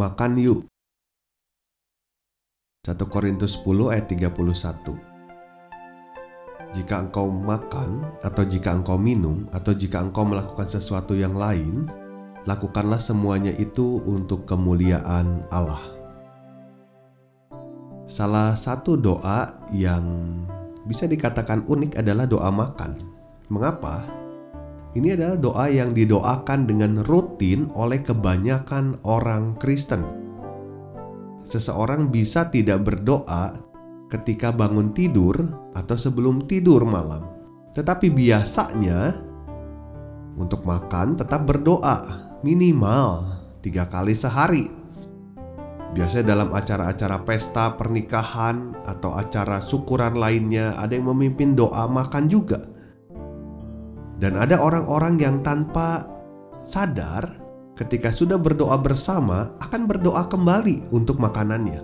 [0.00, 0.64] Makan yuk.
[2.88, 4.96] 1 Korintus 10 ayat 31
[6.72, 11.84] Jika engkau makan atau jika engkau minum atau jika engkau melakukan sesuatu yang lain,
[12.48, 15.84] lakukanlah semuanya itu untuk kemuliaan Allah.
[18.08, 20.00] Salah satu doa yang
[20.88, 22.96] bisa dikatakan unik adalah doa makan.
[23.52, 24.19] Mengapa?
[24.90, 30.02] Ini adalah doa yang didoakan dengan rutin oleh kebanyakan orang Kristen.
[31.46, 33.54] Seseorang bisa tidak berdoa
[34.10, 35.38] ketika bangun tidur
[35.78, 37.22] atau sebelum tidur malam,
[37.70, 39.14] tetapi biasanya
[40.34, 42.02] untuk makan tetap berdoa
[42.42, 43.30] minimal
[43.62, 44.66] tiga kali sehari.
[45.90, 52.79] Biasanya dalam acara-acara pesta pernikahan atau acara syukuran lainnya ada yang memimpin doa makan juga.
[54.20, 56.04] Dan ada orang-orang yang tanpa
[56.60, 57.24] sadar
[57.72, 61.80] ketika sudah berdoa bersama akan berdoa kembali untuk makanannya.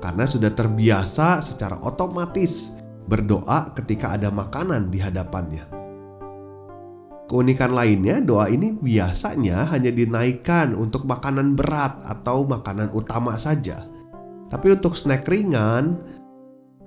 [0.00, 2.72] Karena sudah terbiasa secara otomatis
[3.04, 5.68] berdoa ketika ada makanan di hadapannya.
[7.28, 13.84] Keunikan lainnya, doa ini biasanya hanya dinaikkan untuk makanan berat atau makanan utama saja.
[14.48, 15.96] Tapi untuk snack ringan,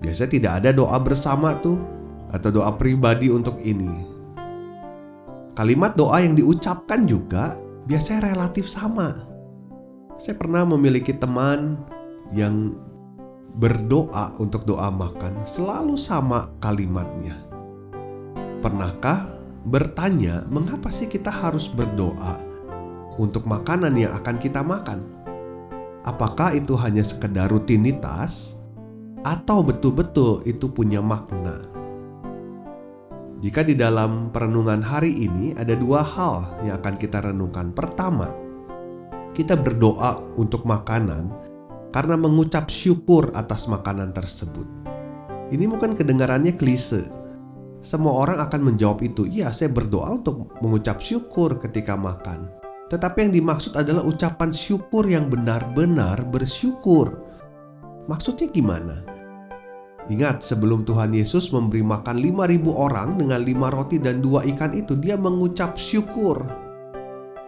[0.01, 1.81] biasanya tidak ada doa bersama tuh
[2.29, 4.14] atau doa pribadi untuk ini.
[5.55, 7.55] Kalimat doa yang diucapkan juga
[7.87, 9.15] biasanya relatif sama.
[10.19, 11.79] Saya pernah memiliki teman
[12.35, 12.75] yang
[13.55, 17.39] berdoa untuk doa makan selalu sama kalimatnya.
[18.59, 19.31] Pernahkah
[19.63, 22.35] bertanya mengapa sih kita harus berdoa
[23.15, 25.07] untuk makanan yang akan kita makan?
[26.03, 28.59] Apakah itu hanya sekedar rutinitas
[29.23, 31.74] atau betul-betul itu punya makna?
[33.45, 37.77] Jika di dalam perenungan hari ini ada dua hal yang akan kita renungkan.
[37.77, 38.25] Pertama,
[39.37, 41.29] kita berdoa untuk makanan
[41.93, 44.65] karena mengucap syukur atas makanan tersebut.
[45.53, 47.05] Ini bukan kedengarannya klise.
[47.85, 52.49] Semua orang akan menjawab itu, "Iya, saya berdoa untuk mengucap syukur ketika makan."
[52.89, 57.13] Tetapi yang dimaksud adalah ucapan syukur yang benar-benar bersyukur.
[58.09, 59.14] Maksudnya gimana?
[60.05, 64.93] Ingat sebelum Tuhan Yesus memberi makan 5000 orang dengan lima roti dan dua ikan itu
[65.01, 66.45] Dia mengucap syukur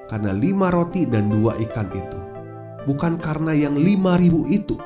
[0.09, 2.19] Karena lima roti dan dua ikan itu.
[2.87, 4.79] Bukan karena yang 5000 itu.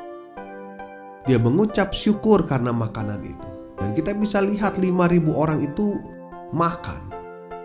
[1.30, 3.50] Dia mengucap syukur karena makanan itu.
[3.78, 6.02] Dan kita bisa lihat 5000 orang itu
[6.52, 7.02] makan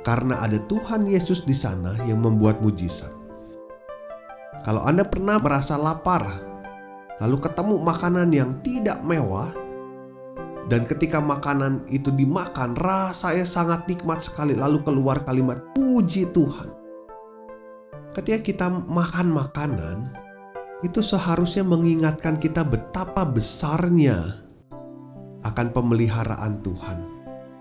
[0.05, 3.11] Karena ada Tuhan Yesus di sana yang membuat mujizat.
[4.63, 6.29] Kalau Anda pernah merasa lapar
[7.17, 9.66] Lalu ketemu makanan yang tidak mewah
[10.67, 14.59] dan ketika makanan itu dimakan, rasanya sangat nikmat sekali.
[14.59, 16.75] Lalu keluar kalimat puji Tuhan.
[18.11, 19.99] Ketika kita makan makanan,
[20.83, 24.43] itu seharusnya mengingatkan kita betapa besarnya
[25.47, 26.99] akan pemeliharaan Tuhan.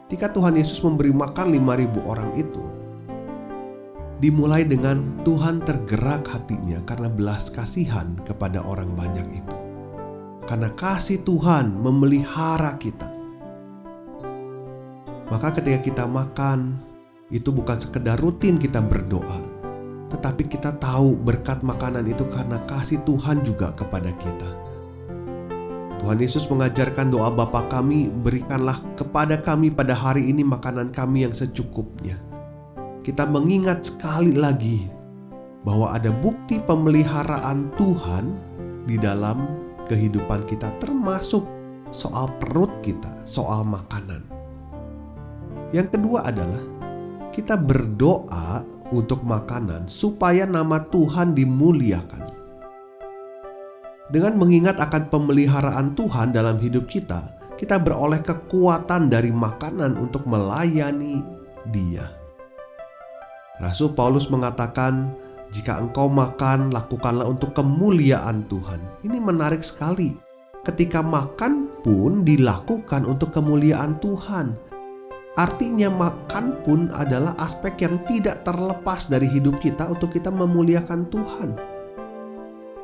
[0.09, 2.63] Ketika Tuhan Yesus memberi makan 5000 orang itu,
[4.17, 9.64] dimulai dengan Tuhan tergerak hatinya karena belas kasihan kepada orang banyak itu
[10.45, 13.09] karena kasih Tuhan memelihara kita.
[15.25, 16.77] Maka ketika kita makan,
[17.33, 19.41] itu bukan sekedar rutin kita berdoa,
[20.13, 24.49] tetapi kita tahu berkat makanan itu karena kasih Tuhan juga kepada kita.
[26.05, 31.33] Tuhan Yesus mengajarkan doa Bapa kami, berikanlah kepada kami pada hari ini makanan kami yang
[31.33, 32.21] secukupnya.
[33.01, 34.85] Kita mengingat sekali lagi
[35.65, 38.25] bahwa ada bukti pemeliharaan Tuhan
[38.85, 41.45] di dalam kehidupan kita, termasuk
[41.93, 44.25] soal perut kita, soal makanan.
[45.73, 46.63] Yang kedua adalah
[47.33, 52.23] kita berdoa untuk makanan supaya nama Tuhan dimuliakan.
[54.05, 61.25] Dengan mengingat akan pemeliharaan Tuhan dalam hidup kita, kita beroleh kekuatan dari makanan untuk melayani
[61.73, 62.05] Dia.
[63.57, 65.15] Rasul Paulus mengatakan,
[65.55, 68.83] jika engkau makan, lakukanlah untuk kemuliaan Tuhan.
[69.07, 70.11] Ini menarik sekali.
[70.67, 74.51] Ketika makan pun dilakukan untuk kemuliaan Tuhan.
[75.39, 81.55] Artinya makan pun adalah aspek yang tidak terlepas dari hidup kita untuk kita memuliakan Tuhan.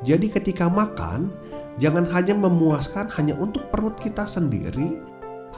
[0.08, 1.28] Jadi ketika makan,
[1.76, 5.04] jangan hanya memuaskan hanya untuk perut kita sendiri,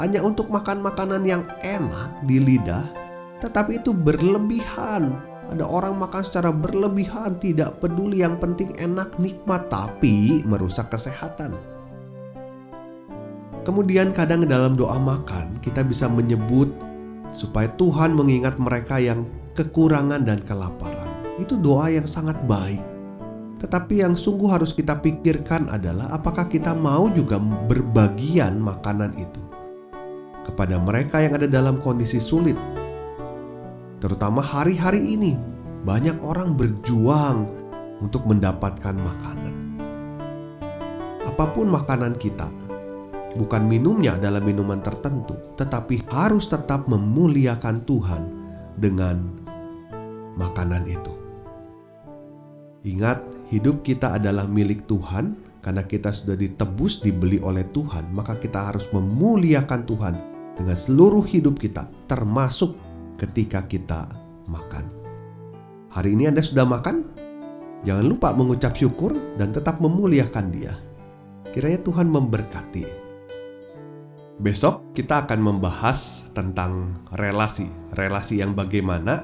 [0.01, 3.02] hanya untuk makan makanan yang enak di lidah,
[3.43, 5.19] tetapi itu berlebihan.
[5.51, 11.51] Ada orang makan secara berlebihan, tidak peduli yang penting enak, nikmat, tapi merusak kesehatan.
[13.67, 16.71] Kemudian kadang dalam doa makan kita bisa menyebut
[17.35, 21.11] supaya Tuhan mengingat mereka yang kekurangan dan kelaparan.
[21.39, 22.83] Itu doa yang sangat baik.
[23.63, 29.41] Tetapi yang sungguh harus kita pikirkan adalah apakah kita mau juga berbagian makanan itu
[30.43, 32.72] kepada mereka yang ada dalam kondisi sulit.
[34.03, 35.39] Terutama hari-hari ini,
[35.87, 37.47] banyak orang berjuang
[38.03, 39.55] untuk mendapatkan makanan.
[41.23, 42.51] Apa pun makanan kita,
[43.39, 48.23] bukan minumnya adalah minuman tertentu, tetapi harus tetap memuliakan Tuhan
[48.75, 49.23] dengan
[50.35, 51.13] makanan itu.
[52.83, 53.23] Ingat,
[53.55, 58.91] hidup kita adalah milik Tuhan karena kita sudah ditebus, dibeli oleh Tuhan, maka kita harus
[58.91, 60.15] memuliakan Tuhan
[60.59, 62.75] dengan seluruh hidup kita, termasuk
[63.17, 64.09] ketika kita
[64.49, 64.89] makan.
[65.93, 67.05] Hari ini Anda sudah makan?
[67.83, 70.73] Jangan lupa mengucap syukur dan tetap memuliakan Dia.
[71.53, 72.85] Kiranya Tuhan memberkati.
[74.41, 79.21] Besok kita akan membahas tentang relasi, relasi yang bagaimana,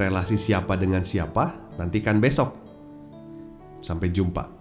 [0.00, 1.52] relasi siapa dengan siapa.
[1.76, 2.56] Nantikan besok.
[3.84, 4.55] Sampai jumpa.